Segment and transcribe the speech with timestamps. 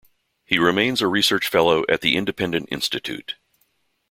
[0.45, 3.35] He remains a Research Fellow at the Independent Institute.